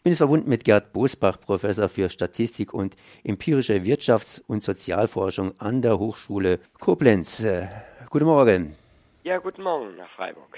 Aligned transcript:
Ich 0.00 0.04
bin 0.04 0.14
verbunden 0.14 0.48
mit 0.48 0.64
Gerd 0.64 0.94
Bosbach, 0.94 1.38
Professor 1.38 1.86
für 1.90 2.08
Statistik 2.08 2.72
und 2.72 2.96
empirische 3.22 3.84
Wirtschafts- 3.84 4.42
und 4.46 4.64
Sozialforschung 4.64 5.52
an 5.60 5.82
der 5.82 5.98
Hochschule 5.98 6.58
Koblenz. 6.78 7.40
Äh, 7.40 7.68
guten 8.08 8.24
Morgen. 8.24 8.76
Ja, 9.24 9.36
guten 9.36 9.62
Morgen 9.62 9.96
nach 9.96 10.08
Freiburg. 10.16 10.56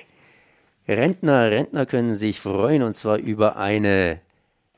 Rentner, 0.86 1.50
Rentner 1.50 1.86
können 1.86 2.14
sich 2.14 2.38
freuen 2.38 2.84
und 2.84 2.94
zwar 2.94 3.18
über 3.18 3.56
eine 3.56 4.20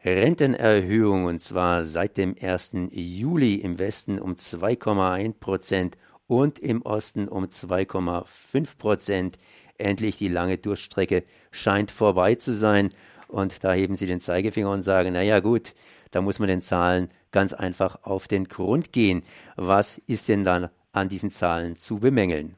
Rentenerhöhung 0.02 1.26
und 1.26 1.40
zwar 1.40 1.84
seit 1.84 2.16
dem 2.16 2.34
1. 2.40 2.88
Juli 2.90 3.56
im 3.56 3.78
Westen 3.78 4.18
um 4.18 4.36
2,1 4.36 5.40
Prozent 5.40 5.98
und 6.26 6.58
im 6.58 6.80
Osten 6.80 7.28
um 7.28 7.44
2,5 7.44 8.78
Prozent. 8.78 9.38
Endlich 9.76 10.16
die 10.16 10.28
lange 10.28 10.56
Durchstrecke 10.56 11.24
scheint 11.50 11.90
vorbei 11.90 12.36
zu 12.36 12.54
sein. 12.54 12.94
Und 13.34 13.64
da 13.64 13.72
heben 13.72 13.96
sie 13.96 14.06
den 14.06 14.20
Zeigefinger 14.20 14.70
und 14.70 14.82
sagen, 14.82 15.12
naja 15.12 15.40
gut, 15.40 15.74
da 16.12 16.20
muss 16.20 16.38
man 16.38 16.46
den 16.46 16.62
Zahlen 16.62 17.08
ganz 17.32 17.52
einfach 17.52 18.04
auf 18.04 18.28
den 18.28 18.44
Grund 18.44 18.92
gehen. 18.92 19.24
Was 19.56 19.98
ist 19.98 20.28
denn 20.28 20.44
dann 20.44 20.70
an 20.92 21.08
diesen 21.08 21.30
Zahlen 21.32 21.76
zu 21.76 21.98
bemängeln? 21.98 22.54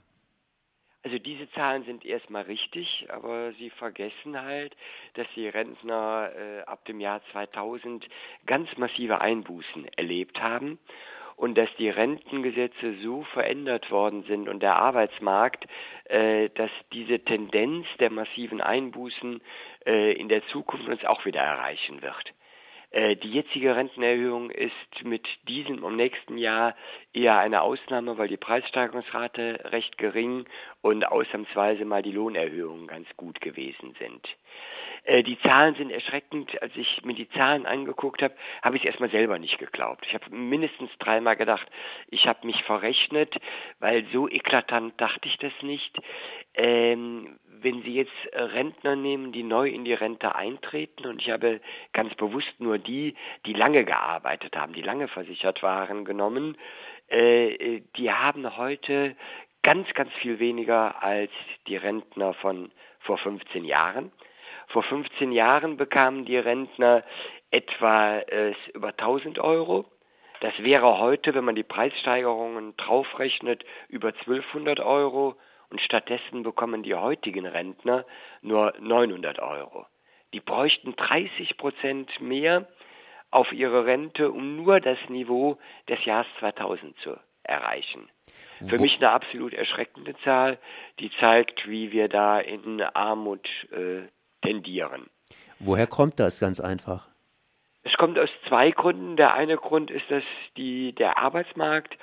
Also 1.02 1.18
diese 1.18 1.50
Zahlen 1.52 1.84
sind 1.84 2.04
erstmal 2.04 2.42
richtig, 2.42 3.06
aber 3.08 3.54
Sie 3.54 3.70
vergessen 3.70 4.38
halt, 4.38 4.76
dass 5.14 5.26
die 5.34 5.48
Rentner 5.48 6.28
äh, 6.36 6.60
ab 6.64 6.84
dem 6.84 7.00
Jahr 7.00 7.22
2000 7.32 8.04
ganz 8.44 8.68
massive 8.76 9.22
Einbußen 9.22 9.86
erlebt 9.96 10.42
haben 10.42 10.78
und 11.36 11.56
dass 11.56 11.68
die 11.78 11.90
Rentengesetze 11.90 12.96
so 13.02 13.22
verändert 13.34 13.90
worden 13.90 14.24
sind 14.24 14.48
und 14.48 14.62
der 14.62 14.76
Arbeitsmarkt, 14.76 15.66
äh, 16.04 16.48
dass 16.54 16.70
diese 16.92 17.20
Tendenz 17.20 17.86
der 18.00 18.10
massiven 18.10 18.60
Einbußen 18.60 19.40
äh, 19.86 20.12
in 20.12 20.28
der 20.28 20.46
Zukunft 20.48 20.88
uns 20.88 21.04
auch 21.04 21.24
wieder 21.24 21.40
erreichen 21.40 22.02
wird. 22.02 22.32
Äh, 22.90 23.16
die 23.16 23.30
jetzige 23.30 23.74
Rentenerhöhung 23.74 24.50
ist 24.50 25.04
mit 25.04 25.26
diesem 25.48 25.84
im 25.84 25.96
nächsten 25.96 26.38
Jahr 26.38 26.74
eher 27.12 27.38
eine 27.38 27.62
Ausnahme, 27.62 28.16
weil 28.18 28.28
die 28.28 28.36
Preissteigerungsrate 28.36 29.60
recht 29.72 29.98
gering 29.98 30.46
und 30.82 31.04
ausnahmsweise 31.04 31.84
mal 31.84 32.02
die 32.02 32.12
Lohnerhöhungen 32.12 32.86
ganz 32.86 33.08
gut 33.16 33.40
gewesen 33.40 33.94
sind. 33.98 34.26
Äh, 35.06 35.22
die 35.22 35.38
Zahlen 35.40 35.74
sind 35.76 35.90
erschreckend. 35.90 36.60
Als 36.60 36.74
ich 36.76 37.04
mir 37.04 37.14
die 37.14 37.28
Zahlen 37.30 37.64
angeguckt 37.64 38.22
habe, 38.22 38.34
habe 38.62 38.76
ich 38.76 38.82
es 38.82 38.88
erstmal 38.88 39.10
selber 39.10 39.38
nicht 39.38 39.58
geglaubt. 39.58 40.04
Ich 40.06 40.14
habe 40.14 40.34
mindestens 40.34 40.90
dreimal 40.98 41.36
gedacht, 41.36 41.66
ich 42.08 42.26
habe 42.26 42.46
mich 42.46 42.62
verrechnet, 42.64 43.36
weil 43.78 44.04
so 44.12 44.28
eklatant 44.28 45.00
dachte 45.00 45.28
ich 45.28 45.36
das 45.38 45.52
nicht. 45.62 45.96
Ähm, 46.56 47.38
wenn 47.62 47.82
Sie 47.82 47.94
jetzt 47.94 48.12
Rentner 48.32 48.96
nehmen, 48.96 49.32
die 49.32 49.42
neu 49.42 49.68
in 49.68 49.84
die 49.84 49.94
Rente 49.94 50.34
eintreten, 50.34 51.06
und 51.06 51.22
ich 51.22 51.30
habe 51.30 51.60
ganz 51.92 52.14
bewusst 52.14 52.52
nur 52.58 52.78
die, 52.78 53.14
die 53.44 53.52
lange 53.52 53.84
gearbeitet 53.84 54.56
haben, 54.56 54.72
die 54.72 54.82
lange 54.82 55.08
versichert 55.08 55.62
waren, 55.62 56.04
genommen, 56.04 56.56
äh, 57.08 57.80
die 57.96 58.12
haben 58.12 58.56
heute 58.56 59.16
ganz, 59.62 59.92
ganz 59.94 60.12
viel 60.14 60.38
weniger 60.38 61.02
als 61.02 61.30
die 61.66 61.76
Rentner 61.76 62.34
von 62.34 62.70
vor 63.00 63.18
15 63.18 63.64
Jahren. 63.64 64.12
Vor 64.68 64.82
15 64.82 65.32
Jahren 65.32 65.76
bekamen 65.76 66.24
die 66.24 66.36
Rentner 66.36 67.04
etwa 67.50 68.18
äh, 68.18 68.54
über 68.74 68.88
1000 68.88 69.38
Euro. 69.38 69.84
Das 70.40 70.52
wäre 70.58 70.98
heute, 70.98 71.34
wenn 71.34 71.44
man 71.44 71.54
die 71.54 71.62
Preissteigerungen 71.62 72.76
draufrechnet, 72.76 73.64
über 73.88 74.08
1200 74.08 74.80
Euro 74.80 75.36
und 75.70 75.80
stattdessen 75.80 76.42
bekommen 76.42 76.82
die 76.82 76.94
heutigen 76.94 77.46
Rentner 77.46 78.04
nur 78.42 78.74
900 78.78 79.38
Euro. 79.40 79.86
Die 80.32 80.40
bräuchten 80.40 80.94
30 80.96 81.56
Prozent 81.56 82.20
mehr 82.20 82.66
auf 83.30 83.52
ihre 83.52 83.86
Rente, 83.86 84.30
um 84.30 84.56
nur 84.56 84.80
das 84.80 84.98
Niveau 85.08 85.58
des 85.88 86.04
Jahres 86.04 86.26
2000 86.38 86.98
zu 87.00 87.16
erreichen. 87.42 88.08
Für 88.66 88.78
mich 88.78 88.96
eine 88.96 89.10
absolut 89.10 89.52
erschreckende 89.52 90.16
Zahl, 90.24 90.58
die 90.98 91.10
zeigt, 91.20 91.68
wie 91.68 91.92
wir 91.92 92.08
da 92.08 92.40
in 92.40 92.80
Armut 92.80 93.46
äh, 93.70 94.08
tendieren. 94.42 95.08
Woher 95.58 95.86
kommt 95.86 96.18
das 96.18 96.40
ganz 96.40 96.60
einfach? 96.60 97.08
Es 97.86 97.96
kommt 97.98 98.18
aus 98.18 98.28
zwei 98.48 98.72
Gründen. 98.72 99.16
Der 99.16 99.34
eine 99.34 99.56
Grund 99.56 99.92
ist, 99.92 100.10
dass 100.10 100.24
die, 100.56 100.92
der 100.92 101.18
Arbeitsmarkt 101.18 101.96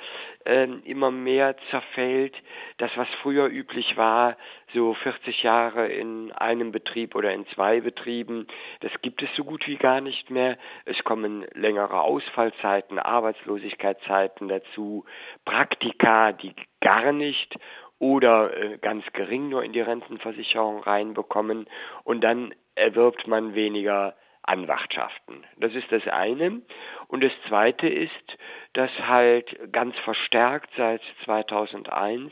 äh, 0.46 0.64
immer 0.86 1.12
mehr 1.12 1.58
zerfällt. 1.72 2.34
Das, 2.78 2.90
was 2.96 3.08
früher 3.22 3.48
üblich 3.48 3.98
war, 3.98 4.38
so 4.74 4.94
40 4.94 5.44
Jahre 5.44 5.88
in 5.88 6.32
einem 6.32 6.72
Betrieb 6.72 7.16
oder 7.16 7.34
in 7.34 7.46
zwei 7.48 7.82
Betrieben, 7.82 8.48
das 8.80 8.94
gibt 9.02 9.22
es 9.24 9.30
so 9.36 9.44
gut 9.44 9.68
wie 9.68 9.76
gar 9.76 10.00
nicht 10.00 10.30
mehr. 10.30 10.58
Es 10.86 11.04
kommen 11.04 11.46
längere 11.54 12.00
Ausfallzeiten, 12.00 12.98
Arbeitslosigkeitszeiten 12.98 14.48
dazu, 14.48 15.04
Praktika, 15.44 16.32
die 16.32 16.54
gar 16.80 17.12
nicht 17.12 17.56
oder 18.00 18.56
äh, 18.56 18.78
ganz 18.78 19.04
gering 19.12 19.50
nur 19.50 19.66
in 19.66 19.74
die 19.74 19.82
Rentenversicherung 19.82 20.82
reinbekommen 20.82 21.68
und 22.06 22.22
dann 22.22 22.56
erwirbt 22.76 23.28
man 23.28 23.54
weniger 23.54 24.16
Anwartschaften. 24.44 25.44
Das 25.58 25.74
ist 25.74 25.92
das 25.92 26.08
eine. 26.08 26.62
Und 27.08 27.24
das 27.24 27.32
zweite 27.48 27.88
ist, 27.88 28.38
dass 28.74 28.92
halt 29.00 29.72
ganz 29.72 29.98
verstärkt 30.00 30.70
seit 30.78 31.02
2001 31.26 32.32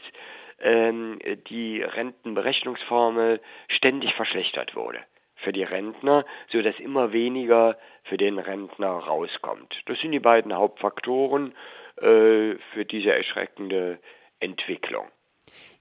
ähm, 0.59 1.19
die 1.49 1.81
Rentenberechnungsformel 1.81 3.41
ständig 3.69 4.13
verschlechtert 4.13 4.75
wurde 4.75 4.99
für 5.43 5.51
die 5.51 5.63
Rentner, 5.63 6.25
so 6.51 6.61
dass 6.61 6.77
immer 6.79 7.13
weniger 7.13 7.77
für 8.03 8.17
den 8.17 8.39
Rentner 8.39 8.89
rauskommt. 8.89 9.73
Das 9.85 9.99
sind 9.99 10.11
die 10.11 10.19
beiden 10.19 10.53
Hauptfaktoren 10.53 11.53
äh, 11.97 12.55
für 12.73 12.85
diese 12.85 13.11
erschreckende 13.11 13.99
Entwicklung. 14.39 15.07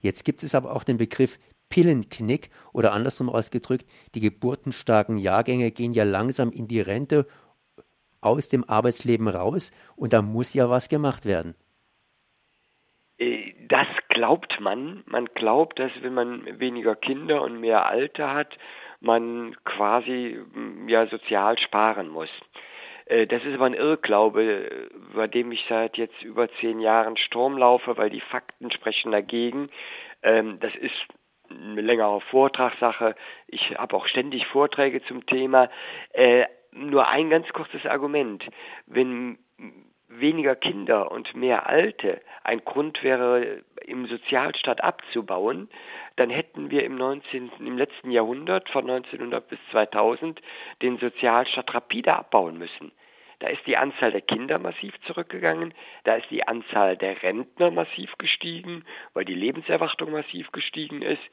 Jetzt 0.01 0.23
gibt 0.23 0.43
es 0.43 0.55
aber 0.55 0.75
auch 0.75 0.83
den 0.83 0.97
Begriff 0.97 1.37
Pillenknick 1.71 2.51
oder 2.73 2.93
andersrum 2.93 3.29
ausgedrückt, 3.29 3.87
die 4.13 4.19
geburtenstarken 4.19 5.17
Jahrgänge 5.17 5.71
gehen 5.71 5.93
ja 5.93 6.03
langsam 6.03 6.51
in 6.51 6.67
die 6.67 6.81
Rente 6.81 7.25
aus 8.21 8.49
dem 8.49 8.63
Arbeitsleben 8.69 9.27
raus 9.27 9.71
und 9.95 10.13
da 10.13 10.21
muss 10.21 10.53
ja 10.53 10.69
was 10.69 10.89
gemacht 10.89 11.25
werden. 11.25 11.53
Äh, 13.17 13.53
das 13.67 13.87
glaubt 14.09 14.59
man. 14.59 15.03
Man 15.07 15.25
glaubt, 15.33 15.79
dass 15.79 15.91
wenn 16.01 16.13
man 16.13 16.59
weniger 16.59 16.95
Kinder 16.95 17.41
und 17.41 17.59
mehr 17.59 17.87
Alte 17.87 18.29
hat, 18.29 18.55
man 18.99 19.55
quasi 19.65 20.39
ja 20.87 21.07
sozial 21.07 21.57
sparen 21.57 22.09
muss. 22.09 22.29
Äh, 23.05 23.25
das 23.25 23.43
ist 23.43 23.55
aber 23.55 23.65
ein 23.65 23.73
Irrglaube, 23.73 24.89
bei 25.13 25.27
dem 25.27 25.51
ich 25.51 25.65
seit 25.67 25.97
jetzt 25.97 26.21
über 26.21 26.49
zehn 26.59 26.79
Jahren 26.79 27.17
Sturm 27.17 27.57
laufe, 27.57 27.97
weil 27.97 28.09
die 28.09 28.21
Fakten 28.21 28.71
sprechen 28.71 29.11
dagegen. 29.11 29.69
Ähm, 30.23 30.59
das 30.59 30.75
ist 30.75 30.95
eine 31.71 31.81
längere 31.81 32.21
Vortragssache. 32.21 33.15
Ich 33.47 33.77
habe 33.77 33.95
auch 33.95 34.07
ständig 34.07 34.45
Vorträge 34.47 35.03
zum 35.03 35.25
Thema. 35.25 35.69
Äh, 36.13 36.45
nur 36.71 37.07
ein 37.07 37.29
ganz 37.29 37.47
kurzes 37.49 37.85
Argument. 37.85 38.43
Wenn 38.85 39.37
weniger 40.07 40.55
Kinder 40.55 41.11
und 41.11 41.35
mehr 41.35 41.67
Alte 41.67 42.21
ein 42.43 42.63
Grund 42.63 43.03
wäre, 43.03 43.63
im 43.85 44.07
Sozialstaat 44.07 44.83
abzubauen, 44.83 45.69
dann 46.17 46.29
hätten 46.29 46.69
wir 46.69 46.83
im 46.83 46.95
19., 46.95 47.51
im 47.59 47.77
letzten 47.77 48.11
Jahrhundert 48.11 48.69
von 48.69 48.89
1900 48.89 49.47
bis 49.47 49.59
2000 49.71 50.41
den 50.81 50.97
Sozialstaat 50.97 51.73
rapide 51.73 52.13
abbauen 52.13 52.57
müssen. 52.57 52.91
Da 53.41 53.47
ist 53.47 53.65
die 53.65 53.75
Anzahl 53.75 54.11
der 54.11 54.21
Kinder 54.21 54.59
massiv 54.59 54.93
zurückgegangen, 55.01 55.73
da 56.03 56.13
ist 56.13 56.29
die 56.29 56.47
Anzahl 56.47 56.95
der 56.95 57.23
Rentner 57.23 57.71
massiv 57.71 58.15
gestiegen, 58.19 58.85
weil 59.15 59.25
die 59.25 59.33
Lebenserwartung 59.33 60.11
massiv 60.11 60.51
gestiegen 60.51 61.01
ist. 61.01 61.23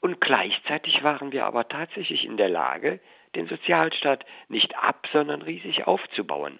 Und 0.00 0.20
gleichzeitig 0.20 1.02
waren 1.02 1.32
wir 1.32 1.46
aber 1.46 1.68
tatsächlich 1.68 2.26
in 2.26 2.36
der 2.36 2.50
Lage, 2.50 3.00
den 3.34 3.46
Sozialstaat 3.46 4.26
nicht 4.48 4.76
ab, 4.76 5.06
sondern 5.10 5.40
riesig 5.40 5.86
aufzubauen. 5.86 6.58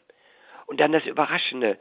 Und 0.65 0.81
dann 0.81 0.93
das 0.93 1.05
Überraschende, 1.05 1.79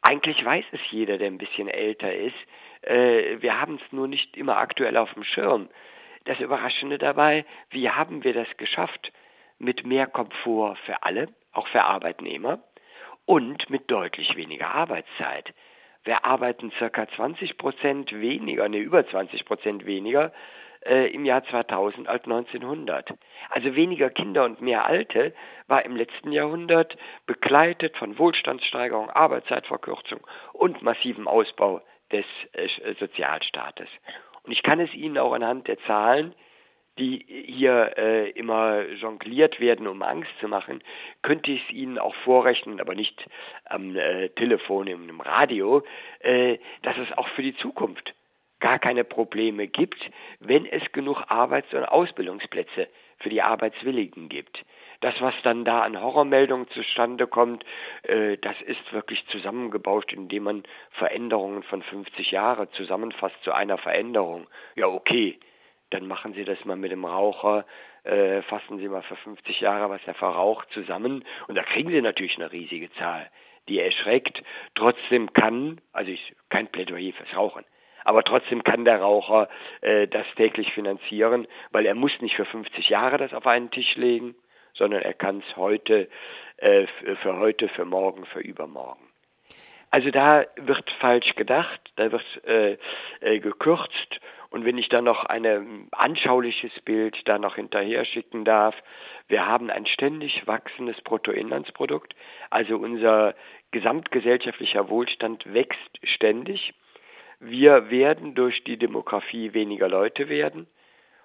eigentlich 0.00 0.44
weiß 0.44 0.64
es 0.72 0.80
jeder, 0.90 1.18
der 1.18 1.28
ein 1.28 1.38
bisschen 1.38 1.68
älter 1.68 2.12
ist, 2.12 2.34
äh, 2.80 3.40
wir 3.40 3.60
haben 3.60 3.76
es 3.76 3.92
nur 3.92 4.08
nicht 4.08 4.36
immer 4.36 4.56
aktuell 4.56 4.96
auf 4.96 5.14
dem 5.14 5.22
Schirm. 5.22 5.68
Das 6.24 6.40
Überraschende 6.40 6.98
dabei, 6.98 7.44
wie 7.70 7.88
haben 7.88 8.24
wir 8.24 8.34
das 8.34 8.48
geschafft? 8.56 9.12
Mit 9.62 9.86
mehr 9.86 10.08
Komfort 10.08 10.76
für 10.86 11.04
alle, 11.04 11.28
auch 11.52 11.68
für 11.68 11.84
Arbeitnehmer 11.84 12.58
und 13.26 13.70
mit 13.70 13.88
deutlich 13.88 14.34
weniger 14.34 14.74
Arbeitszeit. 14.74 15.54
Wir 16.02 16.24
arbeiten 16.24 16.72
circa 16.78 17.06
20 17.06 17.58
Prozent 17.58 18.12
weniger, 18.12 18.68
ne, 18.68 18.78
über 18.78 19.06
20 19.06 19.44
Prozent 19.44 19.86
weniger 19.86 20.32
äh, 20.84 21.14
im 21.14 21.24
Jahr 21.24 21.44
2000 21.44 22.08
als 22.08 22.24
1900. 22.24 23.14
Also 23.50 23.76
weniger 23.76 24.10
Kinder 24.10 24.44
und 24.44 24.60
mehr 24.60 24.84
Alte 24.84 25.32
war 25.68 25.84
im 25.84 25.94
letzten 25.94 26.32
Jahrhundert 26.32 26.96
begleitet 27.26 27.96
von 27.96 28.18
Wohlstandssteigerung, 28.18 29.10
Arbeitszeitverkürzung 29.10 30.26
und 30.54 30.82
massivem 30.82 31.28
Ausbau 31.28 31.82
des 32.10 32.24
äh, 32.54 32.94
Sozialstaates. 32.98 33.88
Und 34.42 34.50
ich 34.50 34.64
kann 34.64 34.80
es 34.80 34.92
Ihnen 34.92 35.18
auch 35.18 35.34
anhand 35.34 35.68
der 35.68 35.78
Zahlen 35.86 36.34
die 36.98 37.24
hier 37.28 37.94
äh, 37.96 38.30
immer 38.30 38.86
jongliert 38.88 39.60
werden, 39.60 39.86
um 39.86 40.02
Angst 40.02 40.30
zu 40.40 40.48
machen, 40.48 40.82
könnte 41.22 41.50
ich 41.50 41.62
es 41.64 41.74
Ihnen 41.74 41.98
auch 41.98 42.14
vorrechnen, 42.16 42.80
aber 42.80 42.94
nicht 42.94 43.24
am 43.64 43.96
äh, 43.96 44.28
Telefon, 44.30 44.86
im 44.86 45.20
Radio, 45.20 45.82
äh, 46.20 46.58
dass 46.82 46.96
es 46.98 47.16
auch 47.16 47.28
für 47.28 47.42
die 47.42 47.56
Zukunft 47.56 48.14
gar 48.60 48.78
keine 48.78 49.04
Probleme 49.04 49.66
gibt, 49.66 49.98
wenn 50.40 50.66
es 50.66 50.82
genug 50.92 51.22
Arbeits- 51.28 51.74
und 51.74 51.84
Ausbildungsplätze 51.84 52.88
für 53.18 53.28
die 53.28 53.42
Arbeitswilligen 53.42 54.28
gibt. 54.28 54.64
Das, 55.00 55.20
was 55.20 55.34
dann 55.42 55.64
da 55.64 55.80
an 55.82 56.00
Horrormeldungen 56.00 56.68
zustande 56.68 57.26
kommt, 57.26 57.64
äh, 58.04 58.36
das 58.36 58.54
ist 58.62 58.92
wirklich 58.92 59.26
zusammengebauscht, 59.26 60.12
indem 60.12 60.44
man 60.44 60.62
Veränderungen 60.92 61.64
von 61.64 61.82
50 61.82 62.30
Jahren 62.30 62.68
zusammenfasst 62.72 63.34
zu 63.42 63.52
einer 63.52 63.78
Veränderung. 63.78 64.46
Ja, 64.76 64.86
okay, 64.86 65.38
dann 65.92 66.06
machen 66.06 66.34
Sie 66.34 66.44
das 66.44 66.64
mal 66.64 66.76
mit 66.76 66.92
dem 66.92 67.04
Raucher, 67.04 67.64
äh, 68.04 68.42
fassen 68.42 68.78
Sie 68.78 68.88
mal 68.88 69.02
für 69.02 69.16
50 69.16 69.60
Jahre, 69.60 69.90
was 69.90 70.00
er 70.06 70.14
verraucht, 70.14 70.68
zusammen 70.72 71.24
und 71.48 71.54
da 71.54 71.62
kriegen 71.62 71.90
Sie 71.90 72.00
natürlich 72.00 72.36
eine 72.36 72.50
riesige 72.52 72.90
Zahl, 72.94 73.30
die 73.68 73.78
erschreckt. 73.78 74.42
Trotzdem 74.74 75.32
kann, 75.32 75.80
also 75.92 76.10
ich, 76.10 76.34
kein 76.48 76.68
Plädoyer 76.68 77.12
fürs 77.12 77.36
Rauchen, 77.36 77.64
aber 78.04 78.24
trotzdem 78.24 78.64
kann 78.64 78.84
der 78.84 79.00
Raucher 79.00 79.48
äh, 79.80 80.08
das 80.08 80.26
täglich 80.36 80.72
finanzieren, 80.72 81.46
weil 81.70 81.86
er 81.86 81.94
muss 81.94 82.12
nicht 82.20 82.36
für 82.36 82.44
50 82.44 82.88
Jahre 82.88 83.18
das 83.18 83.32
auf 83.32 83.46
einen 83.46 83.70
Tisch 83.70 83.94
legen, 83.96 84.34
sondern 84.74 85.02
er 85.02 85.14
kann 85.14 85.42
es 85.46 85.56
heute, 85.56 86.08
äh, 86.56 86.86
für 87.22 87.36
heute, 87.36 87.68
für 87.68 87.84
morgen, 87.84 88.24
für 88.26 88.40
übermorgen. 88.40 89.08
Also 89.90 90.10
da 90.10 90.46
wird 90.56 90.90
falsch 91.00 91.34
gedacht, 91.34 91.80
da 91.96 92.10
wird 92.10 92.24
äh, 92.46 92.78
äh, 93.20 93.40
gekürzt 93.40 94.20
und 94.52 94.66
wenn 94.66 94.76
ich 94.76 94.90
dann 94.90 95.04
noch 95.04 95.24
ein 95.24 95.46
ähm, 95.46 95.88
anschauliches 95.92 96.78
Bild 96.82 97.16
da 97.24 97.38
noch 97.38 97.56
hinterher 97.56 98.04
schicken 98.04 98.44
darf, 98.44 98.74
wir 99.26 99.46
haben 99.46 99.70
ein 99.70 99.86
ständig 99.86 100.46
wachsendes 100.46 101.00
Bruttoinlandsprodukt, 101.00 102.14
also 102.50 102.76
unser 102.76 103.34
gesamtgesellschaftlicher 103.70 104.90
Wohlstand 104.90 105.54
wächst 105.54 105.98
ständig. 106.02 106.74
Wir 107.40 107.90
werden 107.90 108.34
durch 108.34 108.62
die 108.64 108.76
Demografie 108.76 109.54
weniger 109.54 109.88
Leute 109.88 110.28
werden. 110.28 110.66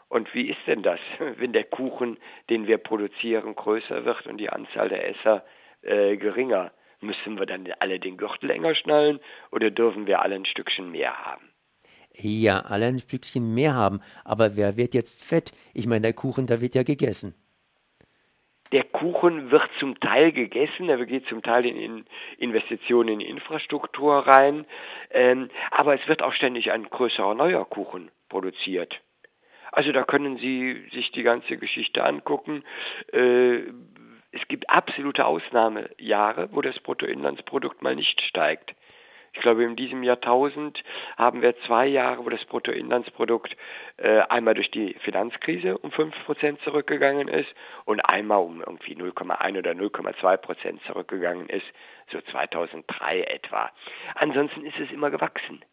Und 0.08 0.34
wie 0.34 0.50
ist 0.50 0.66
denn 0.66 0.82
das, 0.82 1.02
wenn 1.38 1.52
der 1.52 1.66
Kuchen, 1.66 2.18
den 2.50 2.66
wir 2.66 2.78
produzieren, 2.78 3.56
größer 3.56 4.06
wird 4.06 4.26
und 4.26 4.38
die 4.38 4.50
Anzahl 4.50 4.88
der 4.88 5.06
Esser 5.06 5.44
äh, 5.82 6.16
geringer? 6.16 6.72
Müssen 7.02 7.38
wir 7.38 7.46
dann 7.46 7.68
alle 7.80 8.00
den 8.00 8.16
Gürtel 8.16 8.50
enger 8.52 8.74
schnallen 8.74 9.20
oder 9.52 9.70
dürfen 9.70 10.08
wir 10.08 10.22
alle 10.22 10.36
ein 10.36 10.46
Stückchen 10.46 10.92
mehr 10.92 11.26
haben? 11.26 11.47
Ja, 12.20 12.62
alle 12.62 12.88
ein 12.88 13.00
Stückchen 13.00 13.54
mehr 13.54 13.76
haben. 13.76 14.02
Aber 14.26 14.58
wer 14.58 14.76
wird 14.76 14.94
jetzt 14.94 15.24
fett? 15.24 15.52
Ich 15.74 15.86
meine, 15.86 16.02
der 16.02 16.14
Kuchen, 16.14 16.48
da 16.48 16.62
wird 16.62 16.76
ja 16.76 16.84
gegessen. 16.84 17.36
Der 18.72 18.84
Kuchen 18.84 19.50
wird 19.52 19.70
zum 19.80 20.00
Teil 20.00 20.34
gegessen, 20.34 20.90
er 20.90 21.06
geht 21.06 21.26
zum 21.28 21.42
Teil 21.42 21.66
in 21.66 22.06
Investitionen 22.38 23.22
in 23.22 23.22
Infrastruktur 23.22 24.28
rein, 24.28 24.66
ähm, 25.12 25.50
aber 25.72 25.96
es 25.96 26.06
wird 26.10 26.22
auch 26.22 26.34
ständig 26.34 26.72
ein 26.72 26.90
größerer 26.90 27.34
neuer 27.34 27.64
Kuchen 27.64 28.12
produziert. 28.28 29.00
Also 29.72 29.94
da 29.94 30.04
können 30.04 30.38
Sie 30.38 30.86
sich 30.92 31.12
die 31.12 31.24
ganze 31.24 31.58
Geschichte 31.58 32.04
angucken. 32.04 32.64
Äh, 33.14 33.60
es 34.32 34.46
gibt 34.50 34.70
absolute 34.70 35.26
Ausnahmejahre, 35.26 36.50
wo 36.52 36.62
das 36.62 36.78
Bruttoinlandsprodukt 36.80 37.82
mal 37.82 37.96
nicht 37.96 38.22
steigt. 38.22 38.76
Ich 39.38 39.44
glaube, 39.44 39.64
in 39.64 39.76
diesem 39.76 40.02
Jahrtausend 40.02 40.84
haben 41.16 41.44
wir 41.44 41.56
zwei 41.68 41.86
Jahre, 41.86 42.26
wo 42.26 42.30
das 42.30 42.44
Bruttoinlandsprodukt 42.46 43.56
äh, 43.98 44.22
einmal 44.22 44.56
durch 44.56 44.72
die 44.72 44.96
Finanzkrise 44.96 45.78
um 45.78 45.92
5% 45.92 46.58
zurückgegangen 46.64 47.28
ist 47.28 47.48
und 47.86 48.00
einmal 48.00 48.40
um 48.40 48.62
irgendwie 48.62 48.96
0,1 48.96 49.60
oder 49.60 49.72
0,2% 49.74 50.82
zurückgegangen 50.88 51.50
ist, 51.50 51.68
so 52.12 52.20
2003 52.20 53.22
etwa. 53.22 53.70
Ansonsten 54.16 54.66
ist 54.66 54.80
es 54.80 54.90
immer 54.92 55.12
gewachsen. 55.12 55.64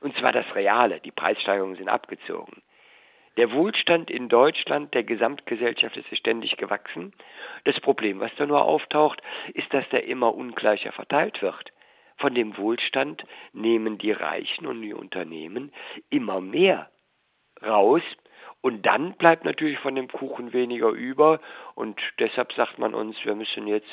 Und 0.00 0.16
zwar 0.16 0.30
das 0.30 0.46
Reale. 0.54 1.00
Die 1.00 1.10
Preissteigerungen 1.10 1.74
sind 1.74 1.88
abgezogen. 1.88 2.62
Der 3.36 3.50
Wohlstand 3.50 4.12
in 4.12 4.28
Deutschland, 4.28 4.94
der 4.94 5.02
Gesamtgesellschaft 5.02 5.96
ist 5.96 6.16
ständig 6.16 6.56
gewachsen. 6.56 7.12
Das 7.64 7.80
Problem, 7.80 8.20
was 8.20 8.30
da 8.36 8.46
nur 8.46 8.62
auftaucht, 8.62 9.20
ist, 9.54 9.74
dass 9.74 9.88
der 9.88 10.04
immer 10.04 10.32
ungleicher 10.36 10.92
verteilt 10.92 11.42
wird. 11.42 11.72
Von 12.18 12.34
dem 12.34 12.56
Wohlstand 12.56 13.24
nehmen 13.52 13.98
die 13.98 14.12
Reichen 14.12 14.66
und 14.66 14.82
die 14.82 14.94
Unternehmen 14.94 15.72
immer 16.10 16.40
mehr 16.40 16.90
raus. 17.62 18.02
Und 18.60 18.84
dann 18.86 19.14
bleibt 19.14 19.44
natürlich 19.44 19.78
von 19.78 19.94
dem 19.94 20.08
Kuchen 20.08 20.52
weniger 20.52 20.88
über. 20.88 21.40
Und 21.74 22.00
deshalb 22.18 22.52
sagt 22.52 22.78
man 22.78 22.94
uns, 22.94 23.16
wir 23.24 23.34
müssen 23.34 23.66
jetzt 23.68 23.88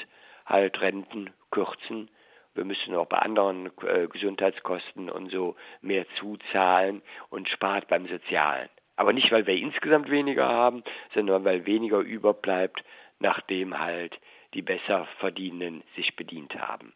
halt 0.45 0.81
Renten 0.81 1.31
kürzen. 1.51 2.09
Wir 2.55 2.65
müssen 2.65 2.95
auch 2.95 3.05
bei 3.05 3.19
anderen 3.19 3.69
äh, 3.85 4.07
Gesundheitskosten 4.07 5.09
und 5.09 5.29
so 5.29 5.55
mehr 5.81 6.05
zuzahlen 6.19 7.01
und 7.29 7.49
spart 7.49 7.87
beim 7.87 8.07
Sozialen. 8.07 8.69
Aber 8.95 9.11
nicht, 9.11 9.31
weil 9.31 9.45
wir 9.45 9.55
insgesamt 9.55 10.09
weniger 10.09 10.47
haben, 10.47 10.83
sondern 11.13 11.43
weil 11.43 11.65
weniger 11.65 11.99
überbleibt, 11.99 12.81
nachdem 13.19 13.77
halt 13.77 14.17
die 14.53 14.61
besser 14.61 15.05
verdienenden 15.19 15.83
sich 15.95 16.15
bedient 16.15 16.55
haben. 16.55 16.93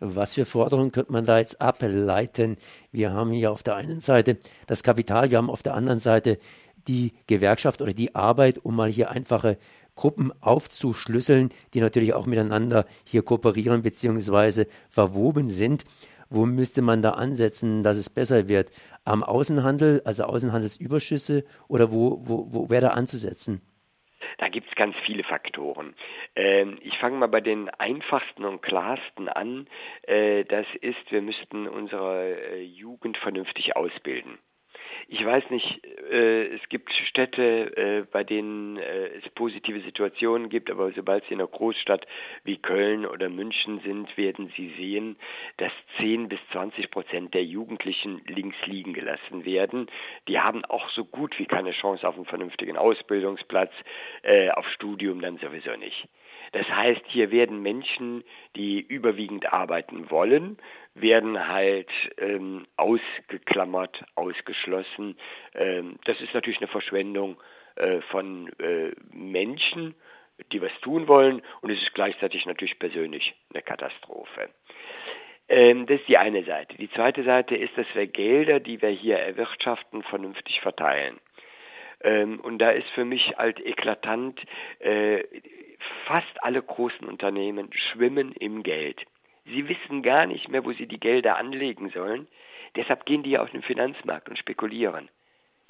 Was 0.00 0.34
für 0.34 0.46
Forderungen 0.46 0.92
könnte 0.92 1.12
man 1.12 1.26
da 1.26 1.38
jetzt 1.38 1.60
ableiten? 1.60 2.56
Wir 2.90 3.12
haben 3.12 3.32
hier 3.32 3.52
auf 3.52 3.62
der 3.62 3.76
einen 3.76 4.00
Seite 4.00 4.38
das 4.66 4.82
Kapital, 4.82 5.30
wir 5.30 5.36
haben 5.36 5.50
auf 5.50 5.62
der 5.62 5.74
anderen 5.74 5.98
Seite 5.98 6.38
die 6.88 7.12
Gewerkschaft 7.26 7.82
oder 7.82 7.92
die 7.92 8.14
Arbeit, 8.14 8.64
um 8.64 8.76
mal 8.76 8.88
hier 8.88 9.10
einfache 9.10 9.58
Gruppen 9.96 10.32
aufzuschlüsseln, 10.40 11.50
die 11.74 11.82
natürlich 11.82 12.14
auch 12.14 12.24
miteinander 12.24 12.86
hier 13.04 13.22
kooperieren 13.22 13.82
bzw. 13.82 14.64
verwoben 14.88 15.50
sind. 15.50 15.84
Wo 16.30 16.46
müsste 16.46 16.80
man 16.80 17.02
da 17.02 17.10
ansetzen, 17.10 17.82
dass 17.82 17.98
es 17.98 18.08
besser 18.08 18.48
wird? 18.48 18.70
Am 19.04 19.22
Außenhandel, 19.22 20.00
also 20.06 20.24
Außenhandelsüberschüsse 20.24 21.44
oder 21.68 21.92
wo, 21.92 22.22
wo, 22.24 22.46
wo 22.50 22.70
wäre 22.70 22.82
da 22.82 22.88
anzusetzen? 22.92 23.60
Da 24.38 24.48
gibt 24.48 24.68
es 24.68 24.74
ganz 24.74 24.96
viele 25.04 25.24
Faktoren. 25.24 25.94
Ähm, 26.36 26.78
ich 26.82 26.98
fange 26.98 27.16
mal 27.16 27.28
bei 27.28 27.40
den 27.40 27.68
einfachsten 27.70 28.44
und 28.44 28.62
klarsten 28.62 29.28
an. 29.28 29.66
Äh, 30.02 30.44
das 30.44 30.66
ist, 30.80 31.10
wir 31.10 31.22
müssten 31.22 31.66
unsere 31.66 32.36
äh, 32.52 32.62
Jugend 32.62 33.16
vernünftig 33.18 33.76
ausbilden. 33.76 34.38
Ich 35.12 35.26
weiß 35.26 35.50
nicht, 35.50 35.84
äh, 36.12 36.54
es 36.54 36.60
gibt 36.68 36.92
Städte, 37.08 37.76
äh, 37.76 38.06
bei 38.12 38.22
denen 38.22 38.76
äh, 38.76 39.08
es 39.18 39.28
positive 39.30 39.80
Situationen 39.80 40.50
gibt, 40.50 40.70
aber 40.70 40.92
sobald 40.92 41.24
Sie 41.24 41.34
in 41.34 41.40
einer 41.40 41.48
Großstadt 41.48 42.06
wie 42.44 42.58
Köln 42.58 43.04
oder 43.04 43.28
München 43.28 43.80
sind, 43.80 44.16
werden 44.16 44.52
Sie 44.56 44.72
sehen, 44.78 45.16
dass 45.56 45.72
10 45.98 46.28
bis 46.28 46.38
20 46.52 46.92
Prozent 46.92 47.34
der 47.34 47.44
Jugendlichen 47.44 48.22
links 48.28 48.56
liegen 48.66 48.92
gelassen 48.92 49.44
werden. 49.44 49.88
Die 50.28 50.38
haben 50.38 50.64
auch 50.64 50.88
so 50.90 51.04
gut 51.04 51.36
wie 51.40 51.46
keine 51.46 51.72
Chance 51.72 52.06
auf 52.06 52.14
einen 52.14 52.26
vernünftigen 52.26 52.76
Ausbildungsplatz, 52.76 53.72
äh, 54.22 54.50
auf 54.50 54.68
Studium 54.68 55.20
dann 55.20 55.38
sowieso 55.38 55.74
nicht. 55.74 56.06
Das 56.52 56.68
heißt, 56.68 57.02
hier 57.06 57.30
werden 57.30 57.62
Menschen, 57.62 58.24
die 58.56 58.80
überwiegend 58.80 59.52
arbeiten 59.52 60.10
wollen, 60.10 60.58
werden 60.94 61.48
halt 61.48 61.90
ähm, 62.18 62.66
ausgeklammert, 62.76 64.04
ausgeschlossen. 64.14 65.16
Ähm, 65.54 65.98
das 66.04 66.20
ist 66.20 66.34
natürlich 66.34 66.58
eine 66.58 66.68
Verschwendung 66.68 67.40
äh, 67.76 68.00
von 68.10 68.50
äh, 68.58 68.92
Menschen, 69.12 69.94
die 70.52 70.60
was 70.60 70.72
tun 70.80 71.06
wollen 71.06 71.42
und 71.60 71.70
es 71.70 71.80
ist 71.80 71.94
gleichzeitig 71.94 72.46
natürlich 72.46 72.78
persönlich 72.78 73.34
eine 73.52 73.62
Katastrophe. 73.62 74.48
Ähm, 75.48 75.86
das 75.86 76.00
ist 76.00 76.08
die 76.08 76.18
eine 76.18 76.44
Seite. 76.44 76.76
Die 76.76 76.90
zweite 76.90 77.24
Seite 77.24 77.56
ist, 77.56 77.76
dass 77.76 77.86
wir 77.94 78.06
Gelder, 78.06 78.60
die 78.60 78.80
wir 78.80 78.90
hier 78.90 79.18
erwirtschaften, 79.18 80.02
vernünftig 80.04 80.60
verteilen. 80.60 81.18
Ähm, 82.02 82.40
und 82.40 82.58
da 82.58 82.70
ist 82.70 82.88
für 82.90 83.04
mich 83.04 83.34
halt 83.36 83.60
eklatant, 83.64 84.40
äh, 84.78 85.24
fast 86.06 86.42
alle 86.42 86.62
großen 86.62 87.06
Unternehmen 87.06 87.70
schwimmen 87.72 88.32
im 88.32 88.62
Geld. 88.62 89.04
Sie 89.52 89.68
wissen 89.68 90.02
gar 90.02 90.26
nicht 90.26 90.48
mehr, 90.48 90.64
wo 90.64 90.72
sie 90.72 90.86
die 90.86 91.00
Gelder 91.00 91.36
anlegen 91.36 91.90
sollen. 91.90 92.26
Deshalb 92.76 93.04
gehen 93.04 93.22
die 93.22 93.30
ja 93.30 93.42
auf 93.42 93.50
den 93.50 93.62
Finanzmarkt 93.62 94.28
und 94.28 94.38
spekulieren. 94.38 95.08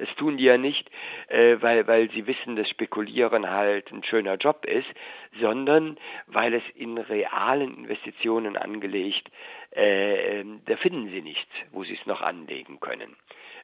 Das 0.01 0.09
tun 0.17 0.39
die 0.39 0.45
ja 0.45 0.57
nicht, 0.57 0.91
äh, 1.29 1.57
weil, 1.61 1.87
weil 1.87 2.11
sie 2.11 2.27
wissen, 2.27 2.57
dass 2.57 2.71
Spekulieren 2.71 3.51
halt 3.51 3.93
ein 3.93 4.03
schöner 4.03 4.37
Job 4.37 4.65
ist, 4.65 4.89
sondern 5.41 5.99
weil 6.27 6.55
es 6.55 6.63
in 6.75 6.97
realen 6.97 7.77
Investitionen 7.77 8.57
angelegt, 8.57 9.31
äh, 9.73 10.43
da 10.65 10.77
finden 10.79 11.11
sie 11.11 11.21
nichts, 11.21 11.53
wo 11.71 11.85
sie 11.85 11.99
es 12.01 12.07
noch 12.07 12.23
anlegen 12.23 12.81
können. 12.81 13.15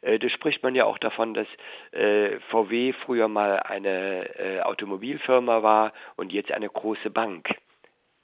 Äh, 0.02 0.18
da 0.18 0.28
spricht 0.28 0.62
man 0.62 0.74
ja 0.74 0.84
auch 0.84 0.98
davon, 0.98 1.32
dass 1.32 1.48
äh, 1.92 2.38
VW 2.50 2.92
früher 2.92 3.28
mal 3.28 3.60
eine 3.60 4.28
äh, 4.38 4.60
Automobilfirma 4.60 5.62
war 5.62 5.94
und 6.16 6.32
jetzt 6.34 6.52
eine 6.52 6.68
große 6.68 7.08
Bank, 7.08 7.48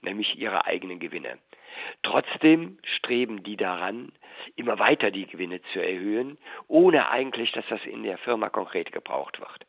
nämlich 0.03 0.39
ihre 0.39 0.67
eigenen 0.67 1.01
Gewinne. 1.01 1.39
Trotzdem 2.03 2.79
streben 2.97 3.43
die 3.43 3.57
daran, 3.57 4.13
immer 4.57 4.79
weiter 4.79 5.11
die 5.11 5.27
Gewinne 5.27 5.61
zu 5.73 5.81
erhöhen, 5.81 6.39
ohne 6.69 7.11
eigentlich, 7.11 7.53
dass 7.53 7.67
das 7.69 7.85
in 7.85 8.03
der 8.03 8.19
Firma 8.19 8.49
konkret 8.49 8.93
gebraucht 8.93 9.41
wird. 9.41 9.67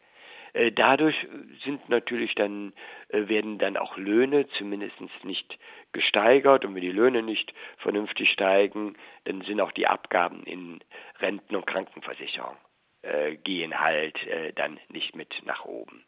Äh, 0.54 0.72
dadurch 0.72 1.16
sind 1.64 1.90
natürlich 1.90 2.36
dann, 2.36 2.74
äh, 3.10 3.28
werden 3.28 3.58
dann 3.58 3.78
auch 3.78 3.98
Löhne 3.98 4.48
zumindest 4.58 4.96
nicht 5.24 5.58
gesteigert 5.92 6.66
und 6.66 6.76
wenn 6.76 6.82
die 6.82 6.92
Löhne 6.92 7.24
nicht 7.24 7.54
vernünftig 7.78 8.32
steigen, 8.32 8.96
dann 9.26 9.42
sind 9.42 9.62
auch 9.62 9.72
die 9.72 9.88
Abgaben 9.88 10.44
in 10.44 10.80
Renten- 11.20 11.56
und 11.56 11.66
Krankenversicherung 11.66 12.56
äh, 13.04 13.36
gehen 13.36 13.80
halt 13.80 14.26
äh, 14.28 14.54
dann 14.54 14.80
nicht 14.90 15.16
mit 15.16 15.34
nach 15.46 15.66
oben. 15.66 16.04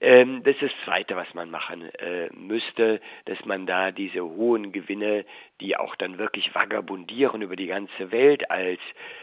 Ähm, 0.00 0.42
das 0.44 0.54
ist 0.56 0.62
das 0.62 0.84
Zweite, 0.84 1.16
was 1.16 1.32
man 1.34 1.50
machen 1.50 1.92
äh, 1.94 2.28
müsste, 2.32 3.00
dass 3.24 3.44
man 3.44 3.66
da 3.66 3.90
diese 3.90 4.22
hohen 4.22 4.70
Gewinne, 4.70 5.24
die 5.60 5.76
auch 5.76 5.96
dann 5.96 6.18
wirklich 6.18 6.54
vagabundieren 6.54 7.42
über 7.42 7.56
die 7.56 7.66
ganze 7.66 8.12
Welt 8.12 8.48
als 8.50 8.80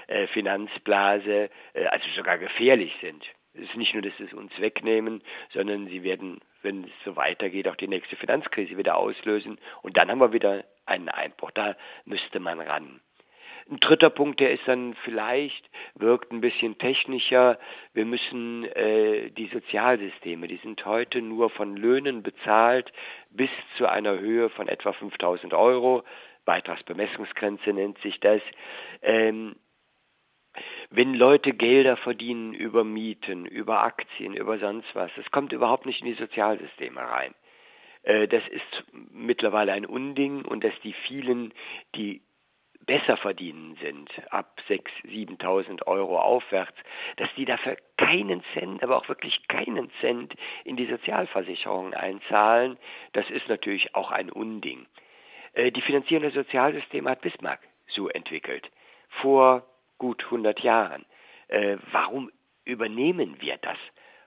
äh, 0.07 0.27
Finanzblase, 0.27 1.49
äh, 1.73 1.85
also 1.85 2.05
sogar 2.15 2.37
gefährlich 2.37 2.93
sind. 2.99 3.23
Es 3.53 3.69
ist 3.69 3.77
nicht 3.77 3.93
nur, 3.93 4.03
dass 4.03 4.17
sie 4.17 4.25
es 4.25 4.33
uns 4.33 4.51
wegnehmen, 4.59 5.23
sondern 5.53 5.87
sie 5.87 6.03
werden, 6.03 6.41
wenn 6.61 6.83
es 6.83 6.91
so 7.05 7.15
weitergeht, 7.15 7.69
auch 7.69 7.77
die 7.77 7.87
nächste 7.87 8.17
Finanzkrise 8.17 8.77
wieder 8.77 8.97
auslösen. 8.97 9.57
Und 9.81 9.95
dann 9.95 10.09
haben 10.09 10.19
wir 10.19 10.33
wieder 10.33 10.65
einen 10.85 11.07
Einbruch. 11.07 11.51
Da 11.51 11.77
müsste 12.03 12.41
man 12.41 12.59
ran. 12.59 12.99
Ein 13.67 13.77
dritter 13.77 14.11
Punkt, 14.11 14.39
der 14.39 14.51
ist 14.51 14.67
dann 14.67 14.93
vielleicht, 15.03 15.69
wirkt 15.95 16.31
ein 16.31 16.39
bisschen 16.39 16.77
technischer. 16.77 17.57
Wir 17.93 18.05
müssen 18.05 18.63
äh, 18.63 19.31
die 19.31 19.47
Sozialsysteme, 19.47 20.47
die 20.47 20.57
sind 20.57 20.85
heute 20.85 21.19
nur 21.19 21.49
von 21.49 21.75
Löhnen 21.75 22.21
bezahlt 22.21 22.93
bis 23.31 23.49
zu 23.77 23.89
einer 23.89 24.19
Höhe 24.19 24.49
von 24.49 24.67
etwa 24.67 24.93
5000 24.93 25.55
Euro. 25.55 26.03
Beitragsbemessungsgrenze 26.45 27.73
nennt 27.73 27.97
sich 27.99 28.19
das. 28.19 28.41
Ähm, 29.01 29.55
wenn 30.91 31.15
Leute 31.15 31.51
Gelder 31.53 31.97
verdienen 31.97 32.53
über 32.53 32.83
Mieten, 32.83 33.47
über 33.47 33.81
Aktien, 33.81 34.35
über 34.35 34.59
sonst 34.59 34.93
was, 34.93 35.09
das 35.15 35.29
kommt 35.31 35.51
überhaupt 35.53 35.87
nicht 35.87 36.01
in 36.01 36.07
die 36.07 36.13
Sozialsysteme 36.13 37.01
rein. 37.01 37.33
Äh, 38.03 38.27
das 38.27 38.43
ist 38.49 38.83
mittlerweile 39.11 39.73
ein 39.73 39.87
Unding 39.87 40.45
und 40.45 40.63
dass 40.63 40.79
die 40.83 40.93
vielen, 40.93 41.51
die 41.95 42.21
besser 42.85 43.17
verdienen 43.17 43.77
sind, 43.81 44.09
ab 44.31 44.59
6.000, 44.69 45.39
7.000 45.39 45.87
Euro 45.87 46.19
aufwärts, 46.19 46.77
dass 47.17 47.29
die 47.35 47.45
dafür 47.45 47.77
keinen 47.97 48.43
Cent, 48.53 48.83
aber 48.83 48.97
auch 48.97 49.09
wirklich 49.09 49.47
keinen 49.47 49.91
Cent 50.01 50.33
in 50.63 50.75
die 50.75 50.85
Sozialversicherung 50.85 51.93
einzahlen, 51.93 52.77
das 53.13 53.29
ist 53.29 53.47
natürlich 53.47 53.95
auch 53.95 54.11
ein 54.11 54.29
Unding. 54.29 54.85
Äh, 55.53 55.71
die 55.71 55.81
Finanzierung 55.81 56.23
der 56.23 56.43
Sozialsysteme 56.43 57.09
hat 57.09 57.21
Bismarck 57.21 57.59
so 57.87 58.09
entwickelt, 58.09 58.69
vor 59.21 59.63
gut 59.97 60.23
100 60.25 60.59
Jahren. 60.61 61.05
Äh, 61.47 61.77
warum 61.91 62.31
übernehmen 62.65 63.39
wir 63.39 63.57
das 63.57 63.77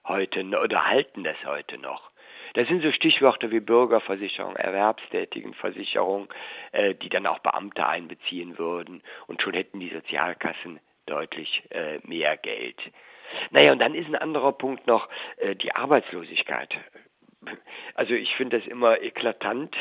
heute 0.04 0.44
oder 0.44 0.86
halten 0.86 1.24
das 1.24 1.36
heute 1.44 1.78
noch? 1.78 2.07
Das 2.54 2.68
sind 2.68 2.82
so 2.82 2.92
Stichworte 2.92 3.50
wie 3.50 3.60
Bürgerversicherung, 3.60 4.56
Erwerbstätigenversicherung, 4.56 6.28
äh, 6.72 6.94
die 6.94 7.08
dann 7.08 7.26
auch 7.26 7.38
Beamte 7.40 7.86
einbeziehen 7.86 8.58
würden 8.58 9.02
und 9.26 9.42
schon 9.42 9.54
hätten 9.54 9.80
die 9.80 9.90
Sozialkassen 9.90 10.80
deutlich 11.06 11.62
äh, 11.70 11.98
mehr 12.04 12.36
Geld. 12.36 12.78
Naja, 13.50 13.72
und 13.72 13.78
dann 13.78 13.94
ist 13.94 14.06
ein 14.06 14.16
anderer 14.16 14.52
Punkt 14.52 14.86
noch 14.86 15.08
äh, 15.36 15.54
die 15.54 15.74
Arbeitslosigkeit. 15.74 16.74
Also 17.94 18.14
ich 18.14 18.34
finde 18.34 18.58
es 18.58 18.66
immer 18.66 19.00
eklatant, 19.00 19.74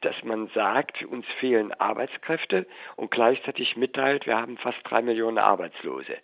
dass 0.00 0.22
man 0.22 0.48
sagt, 0.48 1.02
uns 1.04 1.26
fehlen 1.38 1.72
Arbeitskräfte 1.72 2.66
und 2.96 3.10
gleichzeitig 3.10 3.76
mitteilt, 3.76 4.26
wir 4.26 4.36
haben 4.36 4.58
fast 4.58 4.78
drei 4.84 5.02
Millionen 5.02 5.38
Arbeitslose. 5.38 6.16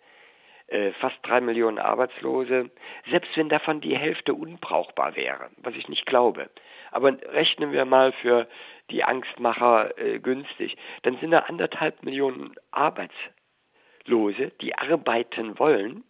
Äh, 0.69 0.91
fast 0.95 1.17
drei 1.23 1.41
Millionen 1.41 1.79
Arbeitslose, 1.79 2.71
selbst 3.09 3.37
wenn 3.37 3.49
davon 3.49 3.81
die 3.81 3.97
Hälfte 3.97 4.35
unbrauchbar 4.35 5.15
wäre, 5.15 5.49
was 5.59 5.77
ich 5.77 5.89
nicht 5.89 6.07
glaube. 6.07 6.51
Aber 6.91 7.17
rechnen 7.33 7.71
wir 7.71 7.85
mal 7.85 8.11
für 8.11 8.49
die 8.91 9.05
Angstmacher 9.05 9.97
äh, 9.97 10.19
günstig, 10.19 10.77
dann 11.03 11.19
sind 11.19 11.31
da 11.31 11.41
anderthalb 11.41 12.03
Millionen 12.03 12.57
Arbeitslose, 12.73 14.51
die 14.61 14.77
arbeiten 14.77 15.57
wollen. 15.61 16.03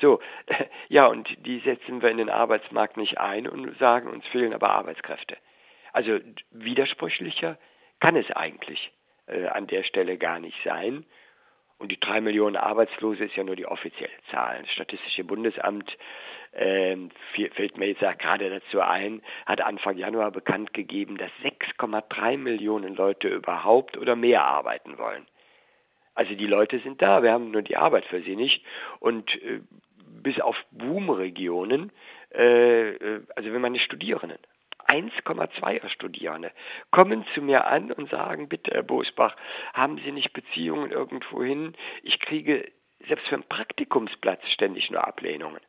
So, 0.00 0.18
ja, 0.88 1.06
und 1.06 1.28
die 1.46 1.60
setzen 1.60 2.02
wir 2.02 2.10
in 2.10 2.18
den 2.18 2.30
Arbeitsmarkt 2.30 2.96
nicht 2.96 3.18
ein 3.18 3.46
und 3.46 3.78
sagen, 3.78 4.08
uns 4.08 4.26
fehlen 4.26 4.52
aber 4.52 4.70
Arbeitskräfte. 4.70 5.36
Also 5.92 6.18
widersprüchlicher 6.50 7.56
kann 8.00 8.16
es 8.16 8.28
eigentlich 8.32 8.90
äh, 9.28 9.46
an 9.46 9.68
der 9.68 9.84
Stelle 9.84 10.18
gar 10.18 10.40
nicht 10.40 10.58
sein. 10.64 11.06
Und 11.78 11.92
die 11.92 12.00
drei 12.00 12.20
Millionen 12.20 12.56
Arbeitslose 12.56 13.24
ist 13.24 13.36
ja 13.36 13.44
nur 13.44 13.56
die 13.56 13.66
offizielle 13.66 14.12
Zahl. 14.30 14.62
Das 14.62 14.72
Statistische 14.72 15.24
Bundesamt 15.24 15.96
äh, 16.52 16.96
fällt 17.54 17.76
mir 17.76 17.88
jetzt 17.88 18.00
gerade 18.00 18.48
dazu 18.48 18.80
ein, 18.80 19.22
hat 19.44 19.60
Anfang 19.60 19.98
Januar 19.98 20.30
bekannt 20.30 20.72
gegeben, 20.72 21.18
dass 21.18 21.30
6,3 21.42 22.38
Millionen 22.38 22.96
Leute 22.96 23.28
überhaupt 23.28 23.98
oder 23.98 24.16
mehr 24.16 24.44
arbeiten 24.44 24.96
wollen. 24.96 25.26
Also 26.14 26.34
die 26.34 26.46
Leute 26.46 26.78
sind 26.78 27.02
da, 27.02 27.22
wir 27.22 27.32
haben 27.32 27.50
nur 27.50 27.60
die 27.60 27.76
Arbeit 27.76 28.06
für 28.06 28.22
sie 28.22 28.36
nicht. 28.36 28.64
Und 29.00 29.34
äh, 29.42 29.60
bis 30.22 30.40
auf 30.40 30.56
Boomregionen, 30.70 31.92
äh, 32.34 32.88
äh 32.88 33.20
also 33.36 33.52
wenn 33.52 33.60
man 33.60 33.74
die 33.74 33.80
Studierenden 33.80 34.38
1,2er 34.88 35.88
Studierende 35.88 36.52
kommen 36.90 37.24
zu 37.34 37.42
mir 37.42 37.66
an 37.66 37.92
und 37.92 38.10
sagen, 38.10 38.48
bitte, 38.48 38.72
Herr 38.72 38.82
Bosbach, 38.82 39.36
haben 39.74 39.98
Sie 40.04 40.12
nicht 40.12 40.32
Beziehungen 40.32 40.90
irgendwo 40.90 41.42
hin? 41.42 41.74
Ich 42.02 42.20
kriege 42.20 42.70
selbst 43.06 43.26
für 43.28 43.34
einen 43.34 43.48
Praktikumsplatz 43.48 44.42
ständig 44.50 44.90
nur 44.90 45.06
Ablehnungen. 45.06 45.60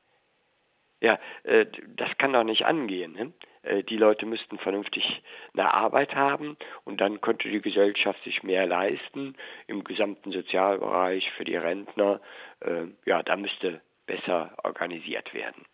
Ja, 1.00 1.19
äh, 1.43 1.67
das 1.95 2.09
kann 2.17 2.33
doch 2.33 2.43
nicht 2.43 2.65
angehen. 2.65 3.13
Ne? 3.13 3.33
Äh, 3.62 3.83
die 3.83 3.97
Leute 3.97 4.25
müssten 4.25 4.57
vernünftig 4.57 5.21
eine 5.53 5.74
Arbeit 5.74 6.15
haben 6.15 6.57
und 6.86 7.01
dann 7.01 7.21
könnte 7.21 7.50
die 7.50 7.62
Gesellschaft 7.62 8.24
sich 8.24 8.41
mehr 8.41 8.65
leisten 8.65 9.36
im 9.67 9.83
gesamten 9.83 10.31
Sozialbereich 10.31 11.29
für 11.38 11.43
die 11.43 11.55
Rentner. 11.55 12.19
Äh, 12.62 12.86
ja, 13.05 13.21
da 13.21 13.36
müsste 13.36 13.81
besser 14.07 14.55
organisiert 14.63 15.33
werden. 15.33 15.65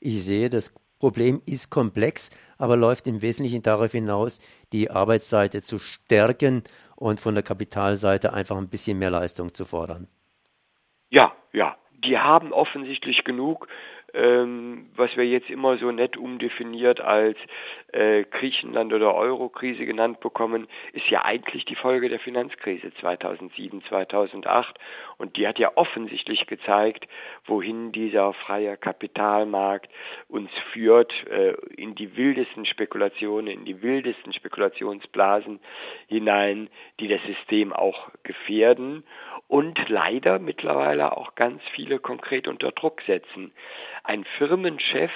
Ich 0.00 0.22
sehe, 0.24 0.50
das 0.50 0.74
Problem 0.98 1.40
ist 1.46 1.70
komplex, 1.70 2.30
aber 2.58 2.76
läuft 2.76 3.06
im 3.06 3.22
Wesentlichen 3.22 3.62
darauf 3.62 3.92
hinaus, 3.92 4.40
die 4.72 4.90
Arbeitsseite 4.90 5.62
zu 5.62 5.78
stärken 5.78 6.64
und 6.96 7.20
von 7.20 7.34
der 7.34 7.44
Kapitalseite 7.44 8.32
einfach 8.32 8.56
ein 8.56 8.68
bisschen 8.68 8.98
mehr 8.98 9.10
Leistung 9.10 9.54
zu 9.54 9.64
fordern. 9.64 10.08
Ja, 11.10 11.32
ja. 11.52 11.76
Die 12.04 12.16
haben 12.16 12.52
offensichtlich 12.52 13.24
genug 13.24 13.66
ähm, 14.14 14.86
was 14.96 15.16
wir 15.16 15.26
jetzt 15.26 15.50
immer 15.50 15.76
so 15.78 15.90
nett 15.90 16.16
umdefiniert 16.16 17.00
als 17.00 17.36
äh, 17.92 18.24
Griechenland 18.24 18.92
oder 18.92 19.14
Eurokrise 19.14 19.86
genannt 19.86 20.20
bekommen, 20.20 20.68
ist 20.92 21.08
ja 21.08 21.24
eigentlich 21.24 21.64
die 21.64 21.74
Folge 21.74 22.08
der 22.08 22.20
Finanzkrise 22.20 22.92
2007, 23.00 23.82
2008 23.84 24.78
und 25.16 25.36
die 25.36 25.46
hat 25.48 25.58
ja 25.58 25.72
offensichtlich 25.74 26.46
gezeigt, 26.46 27.06
wohin 27.46 27.92
dieser 27.92 28.32
freie 28.34 28.76
Kapitalmarkt 28.76 29.90
uns 30.28 30.50
führt, 30.72 31.12
äh, 31.28 31.54
in 31.76 31.94
die 31.94 32.16
wildesten 32.16 32.66
Spekulationen, 32.66 33.48
in 33.48 33.64
die 33.64 33.82
wildesten 33.82 34.32
Spekulationsblasen 34.32 35.60
hinein, 36.08 36.68
die 37.00 37.08
das 37.08 37.22
System 37.22 37.72
auch 37.72 38.10
gefährden 38.22 39.04
und 39.46 39.78
leider 39.88 40.38
mittlerweile 40.38 41.16
auch 41.16 41.34
ganz 41.34 41.62
viele 41.74 41.98
konkret 41.98 42.48
unter 42.48 42.70
Druck 42.72 43.00
setzen. 43.06 43.52
Ein 44.04 44.24
Firmenchef, 44.36 45.10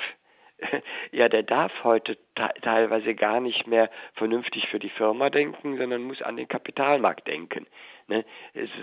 ja, 1.12 1.28
der 1.28 1.42
darf 1.42 1.72
heute 1.84 2.16
teilweise 2.62 3.14
gar 3.14 3.40
nicht 3.40 3.66
mehr 3.66 3.90
vernünftig 4.14 4.68
für 4.68 4.78
die 4.78 4.90
Firma 4.90 5.30
denken, 5.30 5.76
sondern 5.76 6.02
muss 6.02 6.22
an 6.22 6.36
den 6.36 6.48
Kapitalmarkt 6.48 7.26
denken. 7.26 7.66
Ne? 8.08 8.24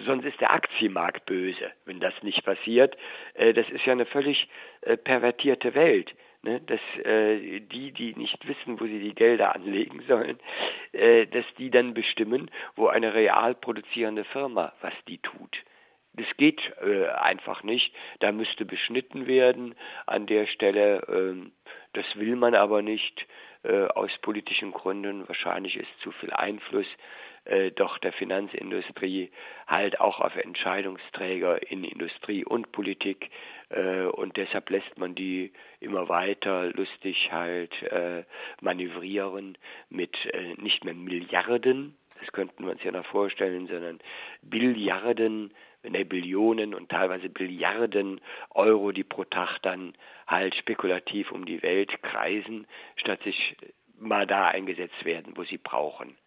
sonst 0.05 0.25
ist 0.25 0.39
der 0.39 0.51
Aktienmarkt 0.51 1.25
böse, 1.25 1.71
wenn 1.85 1.99
das 1.99 2.13
nicht 2.23 2.43
passiert. 2.45 2.97
Äh, 3.33 3.53
das 3.53 3.69
ist 3.69 3.85
ja 3.85 3.91
eine 3.91 4.05
völlig 4.05 4.47
äh, 4.81 4.97
pervertierte 4.97 5.75
Welt. 5.75 6.13
Ne? 6.41 6.61
Dass 6.61 6.79
äh, 7.05 7.59
die, 7.59 7.91
die 7.91 8.15
nicht 8.15 8.47
wissen, 8.47 8.79
wo 8.79 8.85
sie 8.85 8.99
die 8.99 9.13
Gelder 9.13 9.55
anlegen 9.55 10.01
sollen, 10.07 10.39
äh, 10.93 11.25
dass 11.27 11.45
die 11.57 11.69
dann 11.69 11.93
bestimmen, 11.93 12.49
wo 12.75 12.87
eine 12.87 13.13
real 13.13 13.55
produzierende 13.55 14.23
Firma 14.23 14.73
was 14.81 14.93
die 15.07 15.17
tut. 15.17 15.57
Das 16.19 16.27
geht 16.35 16.61
äh, 16.81 17.07
einfach 17.07 17.63
nicht. 17.63 17.93
Da 18.19 18.33
müsste 18.33 18.65
beschnitten 18.65 19.25
werden 19.25 19.73
an 20.05 20.25
der 20.25 20.47
Stelle. 20.47 21.01
Ähm, 21.07 21.53
das 21.93 22.05
will 22.15 22.35
man 22.35 22.55
aber 22.55 22.81
nicht 22.81 23.25
äh, 23.63 23.85
aus 23.85 24.11
politischen 24.21 24.73
Gründen. 24.73 25.25
Wahrscheinlich 25.29 25.77
ist 25.77 25.87
zu 26.01 26.11
viel 26.11 26.31
Einfluss 26.31 26.87
äh, 27.45 27.71
doch 27.71 27.99
der 27.99 28.11
Finanzindustrie 28.11 29.31
halt 29.65 30.01
auch 30.01 30.19
auf 30.19 30.35
Entscheidungsträger 30.35 31.71
in 31.71 31.85
Industrie 31.85 32.43
und 32.43 32.73
Politik. 32.73 33.29
Äh, 33.69 34.03
und 34.07 34.35
deshalb 34.35 34.69
lässt 34.71 34.97
man 34.97 35.15
die 35.15 35.53
immer 35.79 36.09
weiter 36.09 36.65
lustig 36.73 37.31
halt 37.31 37.81
äh, 37.83 38.25
manövrieren 38.59 39.57
mit 39.89 40.17
äh, 40.33 40.55
nicht 40.57 40.83
mehr 40.83 40.93
Milliarden, 40.93 41.95
das 42.19 42.31
könnten 42.33 42.65
wir 42.65 42.71
uns 42.71 42.83
ja 42.83 42.91
noch 42.91 43.05
vorstellen, 43.05 43.67
sondern 43.67 43.99
Billiarden 44.41 45.53
wenn 45.81 45.95
er 45.95 46.03
Billionen 46.03 46.73
und 46.73 46.89
teilweise 46.89 47.29
Billiarden 47.29 48.21
Euro, 48.51 48.91
die 48.91 49.03
pro 49.03 49.23
Tag 49.23 49.59
dann 49.61 49.93
halt 50.27 50.55
spekulativ 50.55 51.31
um 51.31 51.45
die 51.45 51.61
Welt 51.63 52.01
kreisen, 52.03 52.67
statt 52.95 53.21
sich 53.23 53.55
mal 53.97 54.27
da 54.27 54.47
eingesetzt 54.47 55.05
werden, 55.05 55.33
wo 55.35 55.43
sie 55.43 55.57
brauchen. 55.57 56.17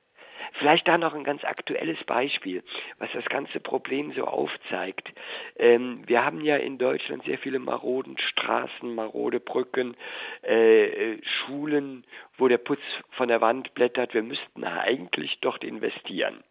Vielleicht 0.54 0.86
da 0.88 0.98
noch 0.98 1.14
ein 1.14 1.24
ganz 1.24 1.44
aktuelles 1.44 2.02
Beispiel, 2.04 2.62
was 2.98 3.10
das 3.12 3.24
ganze 3.26 3.60
Problem 3.60 4.12
so 4.12 4.24
aufzeigt. 4.24 5.08
Ähm, 5.56 6.02
wir 6.06 6.24
haben 6.24 6.40
ja 6.42 6.56
in 6.56 6.78
Deutschland 6.78 7.24
sehr 7.24 7.38
viele 7.38 7.58
maroden 7.58 8.18
Straßen, 8.18 8.94
marode 8.94 9.40
Brücken, 9.40 9.96
äh, 10.42 11.16
Schulen, 11.22 12.04
wo 12.36 12.48
der 12.48 12.58
Putz 12.58 12.82
von 13.12 13.28
der 13.28 13.40
Wand 13.40 13.72
blättert. 13.74 14.14
Wir 14.14 14.22
müssten 14.22 14.64
eigentlich 14.64 15.38
dort 15.40 15.64
investieren. 15.64 16.42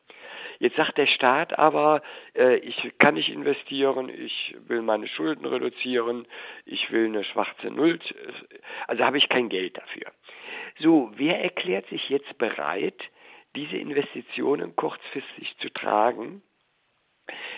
Jetzt 0.61 0.75
sagt 0.75 0.99
der 0.99 1.07
Staat 1.07 1.57
aber, 1.57 2.03
äh, 2.35 2.57
ich 2.57 2.93
kann 2.99 3.15
nicht 3.15 3.29
investieren, 3.29 4.09
ich 4.09 4.55
will 4.67 4.83
meine 4.83 5.07
Schulden 5.07 5.47
reduzieren, 5.47 6.27
ich 6.65 6.91
will 6.91 7.05
eine 7.05 7.23
schwarze 7.23 7.71
Null, 7.71 7.97
also 8.85 9.03
habe 9.03 9.17
ich 9.17 9.27
kein 9.27 9.49
Geld 9.49 9.75
dafür. 9.75 10.11
So, 10.77 11.11
wer 11.15 11.41
erklärt 11.41 11.87
sich 11.87 12.09
jetzt 12.09 12.37
bereit, 12.37 13.01
diese 13.55 13.75
Investitionen 13.75 14.75
kurzfristig 14.75 15.57
zu 15.57 15.69
tragen? 15.69 16.43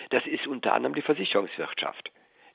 Das 0.08 0.26
ist 0.26 0.46
unter 0.46 0.72
anderem 0.72 0.94
die 0.94 1.02
Versicherungswirtschaft 1.02 2.10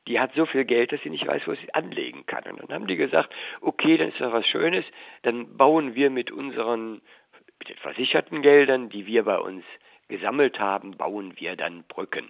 die 0.07 0.19
hat 0.19 0.33
so 0.33 0.47
viel 0.47 0.65
Geld, 0.65 0.91
dass 0.91 1.01
sie 1.03 1.11
nicht 1.11 1.27
weiß, 1.27 1.43
wo 1.45 1.53
sie 1.53 1.71
anlegen 1.75 2.25
kann. 2.25 2.43
Und 2.45 2.63
dann 2.63 2.73
haben 2.73 2.87
die 2.87 2.95
gesagt, 2.95 3.31
okay, 3.61 3.95
dann 3.95 4.09
ist 4.09 4.19
das 4.19 4.31
was 4.31 4.47
Schönes, 4.47 4.83
dann 5.21 5.55
bauen 5.55 5.93
wir 5.93 6.09
mit 6.09 6.31
unseren 6.31 7.01
mit 7.59 7.69
den 7.69 7.77
versicherten 7.77 8.41
Geldern, 8.41 8.89
die 8.89 9.05
wir 9.05 9.25
bei 9.25 9.37
uns 9.37 9.63
gesammelt 10.09 10.59
haben, 10.59 10.97
bauen 10.97 11.33
wir 11.37 11.55
dann 11.55 11.83
Brücken. 11.83 12.29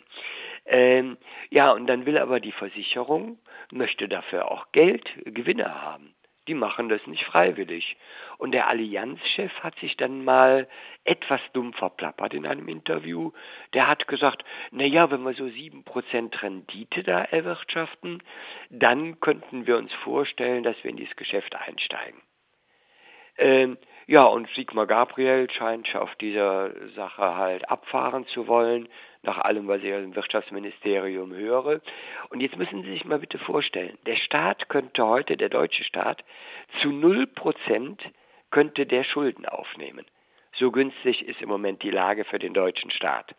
Ähm, 0.66 1.18
ja, 1.50 1.72
und 1.72 1.88
dann 1.88 2.06
will 2.06 2.18
aber 2.18 2.40
die 2.40 2.52
Versicherung, 2.52 3.40
möchte 3.72 4.08
dafür 4.08 4.52
auch 4.52 4.72
Geld, 4.72 5.10
Gewinne 5.26 5.82
haben. 5.82 6.14
Die 6.48 6.54
machen 6.56 6.90
das 6.90 7.06
nicht 7.06 7.24
freiwillig. 7.26 7.96
Und 8.40 8.54
der 8.54 8.68
Allianzchef 8.68 9.52
hat 9.60 9.78
sich 9.80 9.98
dann 9.98 10.24
mal 10.24 10.68
etwas 11.04 11.42
dumm 11.54 11.74
verplappert 11.74 12.34
in 12.34 12.48
einem 12.48 12.68
Interview. 12.68 13.32
Der 13.74 13.88
hat 13.88 14.08
gesagt, 14.08 14.44
na 14.72 14.84
ja, 14.84 15.12
wenn 15.12 15.22
wir 15.22 15.34
so 15.34 15.48
sieben 15.50 15.84
Prozent 15.84 16.42
Rendite 16.42 17.04
da 17.04 17.22
erwirtschaften, 17.22 18.24
dann 18.72 19.20
könnten 19.20 19.68
wir 19.68 19.78
uns 19.78 19.94
vorstellen, 20.04 20.64
dass 20.64 20.76
wir 20.84 20.90
in 20.90 20.98
dieses 20.98 21.16
Geschäft 21.18 21.56
einsteigen. 21.56 22.20
Ähm, 23.38 23.78
ja, 24.10 24.24
und 24.24 24.50
Sigmar 24.56 24.88
Gabriel 24.88 25.48
scheint 25.52 25.96
auf 25.96 26.16
dieser 26.16 26.72
Sache 26.96 27.36
halt 27.36 27.70
abfahren 27.70 28.26
zu 28.26 28.48
wollen, 28.48 28.90
nach 29.22 29.38
allem, 29.38 29.68
was 29.68 29.84
ich 29.84 29.90
im 29.92 30.16
Wirtschaftsministerium 30.16 31.32
höre. 31.32 31.80
Und 32.32 32.42
jetzt 32.42 32.58
müssen 32.58 32.82
Sie 32.82 32.90
sich 32.90 33.06
mal 33.06 33.20
bitte 33.20 33.38
vorstellen, 33.38 34.00
der 34.08 34.16
Staat 34.16 34.68
könnte 34.68 35.06
heute, 35.06 35.38
der 35.38 35.50
deutsche 35.50 35.84
Staat, 35.84 36.24
zu 36.82 36.92
null 36.92 37.28
Prozent 37.28 38.02
könnte 38.50 38.88
der 38.88 39.04
Schulden 39.04 39.46
aufnehmen. 39.46 40.08
So 40.54 40.72
günstig 40.72 41.28
ist 41.28 41.44
im 41.44 41.50
Moment 41.50 41.84
die 41.84 41.92
Lage 41.92 42.26
für 42.26 42.40
den 42.40 42.56
deutschen 42.56 42.90
Staat. 42.90 43.36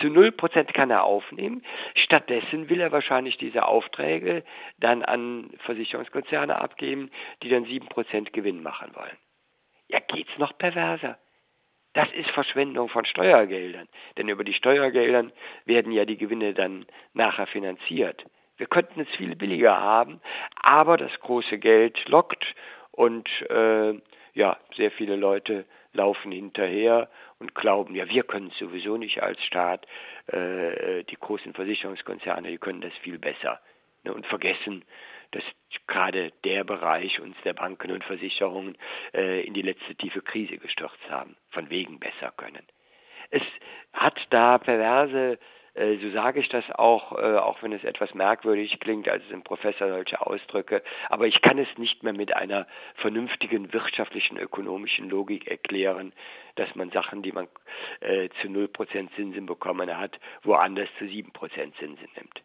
Zu 0.00 0.08
null 0.08 0.32
Prozent 0.32 0.74
kann 0.74 0.90
er 0.90 1.04
aufnehmen. 1.04 1.62
Stattdessen 1.94 2.68
will 2.68 2.82
er 2.82 2.92
wahrscheinlich 2.92 3.38
diese 3.38 3.64
Aufträge 3.64 4.44
dann 4.80 5.02
an 5.02 5.48
Versicherungskonzerne 5.64 6.60
abgeben, 6.60 7.10
die 7.42 7.48
dann 7.48 7.64
sieben 7.64 7.88
Prozent 7.88 8.34
Gewinn 8.34 8.62
machen 8.62 8.94
wollen. 8.94 9.16
Ja, 9.88 10.00
geht's 10.00 10.36
noch 10.38 10.56
perverser? 10.56 11.18
Das 11.94 12.08
ist 12.12 12.30
Verschwendung 12.30 12.88
von 12.88 13.04
Steuergeldern, 13.06 13.88
denn 14.16 14.28
über 14.28 14.44
die 14.44 14.54
Steuergeldern 14.54 15.32
werden 15.64 15.90
ja 15.90 16.04
die 16.04 16.18
Gewinne 16.18 16.54
dann 16.54 16.86
nachher 17.14 17.46
finanziert. 17.46 18.24
Wir 18.58 18.66
könnten 18.66 19.00
es 19.00 19.08
viel 19.16 19.34
billiger 19.34 19.80
haben, 19.80 20.20
aber 20.62 20.96
das 20.96 21.12
große 21.20 21.58
Geld 21.58 22.08
lockt 22.08 22.44
und 22.90 23.28
äh, 23.50 23.94
ja, 24.34 24.58
sehr 24.76 24.90
viele 24.90 25.16
Leute 25.16 25.64
laufen 25.92 26.30
hinterher 26.30 27.08
und 27.38 27.54
glauben, 27.54 27.94
ja, 27.94 28.08
wir 28.08 28.22
können 28.24 28.48
es 28.48 28.58
sowieso 28.58 28.96
nicht 28.96 29.22
als 29.22 29.42
Staat, 29.44 29.86
äh, 30.26 31.04
die 31.04 31.16
großen 31.16 31.54
Versicherungskonzerne, 31.54 32.48
die 32.48 32.58
können 32.58 32.80
das 32.80 32.92
viel 33.02 33.18
besser. 33.18 33.60
Ne, 34.04 34.12
und 34.12 34.26
vergessen, 34.26 34.84
dass 35.32 35.44
gerade 35.86 36.32
der 36.44 36.64
Bereich 36.64 37.20
uns 37.20 37.36
der 37.44 37.54
Banken 37.54 37.92
und 37.92 38.04
Versicherungen 38.04 38.76
äh, 39.14 39.42
in 39.42 39.54
die 39.54 39.62
letzte 39.62 39.94
tiefe 39.94 40.22
Krise 40.22 40.58
gestürzt 40.58 41.10
haben, 41.10 41.36
von 41.50 41.70
wegen 41.70 41.98
besser 41.98 42.32
können. 42.36 42.66
Es 43.30 43.42
hat 43.92 44.18
da 44.30 44.58
perverse, 44.58 45.38
äh, 45.74 45.96
so 45.98 46.10
sage 46.10 46.40
ich 46.40 46.48
das 46.48 46.64
auch, 46.70 47.12
äh, 47.12 47.36
auch 47.36 47.62
wenn 47.62 47.72
es 47.72 47.84
etwas 47.84 48.14
merkwürdig 48.14 48.80
klingt, 48.80 49.08
als 49.08 49.22
es 49.24 49.30
im 49.30 49.42
Professor 49.42 49.88
solche 49.88 50.24
Ausdrücke, 50.24 50.82
aber 51.08 51.26
ich 51.26 51.40
kann 51.42 51.58
es 51.58 51.68
nicht 51.76 52.02
mehr 52.02 52.14
mit 52.14 52.34
einer 52.34 52.66
vernünftigen 52.96 53.72
wirtschaftlichen, 53.72 54.38
ökonomischen 54.38 55.10
Logik 55.10 55.46
erklären, 55.46 56.12
dass 56.54 56.74
man 56.74 56.90
Sachen, 56.90 57.22
die 57.22 57.32
man 57.32 57.48
äh, 58.00 58.28
zu 58.40 58.48
0% 58.48 59.14
Zinsen 59.14 59.46
bekommen 59.46 59.96
hat, 59.96 60.18
woanders 60.42 60.88
zu 60.98 61.04
7% 61.04 61.32
Zinsen 61.78 62.08
nimmt 62.16 62.42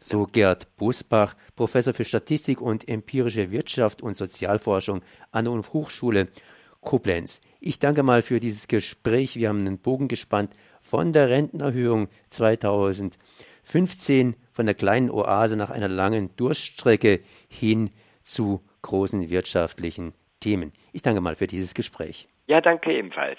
so 0.00 0.26
Gerd 0.26 0.76
Busbach, 0.76 1.36
Professor 1.54 1.94
für 1.94 2.04
Statistik 2.04 2.60
und 2.60 2.88
empirische 2.88 3.50
Wirtschaft 3.50 4.02
und 4.02 4.16
Sozialforschung 4.16 5.02
an 5.32 5.44
der 5.44 5.54
Hochschule 5.54 6.26
Koblenz. 6.80 7.40
Ich 7.60 7.78
danke 7.78 8.02
mal 8.02 8.22
für 8.22 8.40
dieses 8.40 8.68
Gespräch. 8.68 9.36
Wir 9.36 9.48
haben 9.48 9.60
einen 9.60 9.78
Bogen 9.78 10.08
gespannt 10.08 10.54
von 10.80 11.12
der 11.12 11.30
Rentenerhöhung 11.30 12.08
2015, 12.30 14.36
von 14.52 14.66
der 14.66 14.74
kleinen 14.74 15.10
Oase 15.10 15.56
nach 15.56 15.70
einer 15.70 15.88
langen 15.88 16.30
Durststrecke 16.36 17.20
hin 17.48 17.90
zu 18.22 18.60
großen 18.82 19.30
wirtschaftlichen 19.30 20.12
Themen. 20.40 20.72
Ich 20.92 21.02
danke 21.02 21.20
mal 21.20 21.34
für 21.34 21.48
dieses 21.48 21.74
Gespräch. 21.74 22.28
Ja, 22.46 22.60
danke 22.60 22.96
ebenfalls. 22.96 23.38